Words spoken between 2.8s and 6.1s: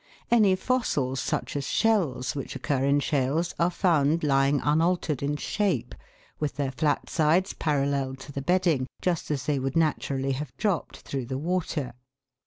in shales, are found lying unaltered in shape,